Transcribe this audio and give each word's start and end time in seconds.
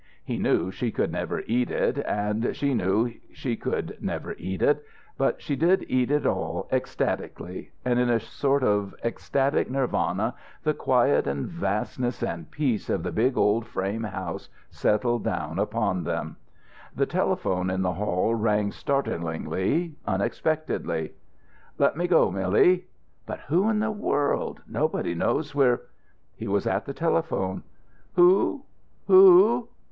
He 0.23 0.39
knew 0.39 0.71
she 0.71 0.89
could 0.91 1.11
never 1.11 1.43
eat 1.45 1.69
it, 1.69 1.99
and 2.07 2.55
she 2.55 2.73
knew 2.73 3.13
she 3.31 3.55
could 3.55 3.99
never 4.01 4.33
eat 4.39 4.63
it. 4.63 4.83
But 5.15 5.43
she 5.43 5.55
did 5.55 5.85
eat 5.87 6.09
it 6.09 6.25
all, 6.25 6.67
ecstatically. 6.71 7.71
And 7.85 7.99
in 7.99 8.09
a 8.09 8.19
sort 8.19 8.63
of 8.63 8.95
ecstatic 9.05 9.69
Nirvana 9.69 10.33
the 10.63 10.73
quiet 10.73 11.27
and 11.27 11.45
vastness 11.47 12.23
and 12.23 12.49
peace 12.49 12.89
of 12.89 13.03
the 13.03 13.11
big 13.11 13.37
old 13.37 13.67
frame 13.67 14.01
house 14.05 14.49
settled 14.71 15.23
down 15.23 15.59
upon 15.59 16.03
them. 16.03 16.37
The 16.95 17.05
telephone 17.05 17.69
in 17.69 17.83
the 17.83 17.93
hall 17.93 18.33
rang 18.33 18.71
startlingly, 18.71 19.93
unexpectedly. 20.07 21.11
"Let 21.77 21.95
me 21.95 22.07
go, 22.07 22.31
Milly." 22.31 22.87
"But 23.27 23.41
who 23.41 23.69
in 23.69 23.77
the 23.77 23.91
world! 23.91 24.63
Nobody 24.67 25.13
knows 25.13 25.53
we're" 25.53 25.81
He 26.35 26.47
was 26.47 26.65
at 26.65 26.85
the 26.85 26.93
telephone. 26.95 27.61
"Who? 28.13 28.63
Who? 29.05 29.67